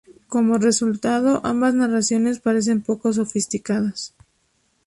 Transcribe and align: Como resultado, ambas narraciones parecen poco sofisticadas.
Como 0.27 0.57
resultado, 0.57 1.41
ambas 1.43 1.75
narraciones 1.75 2.39
parecen 2.39 2.81
poco 2.81 3.13
sofisticadas. 3.13 4.15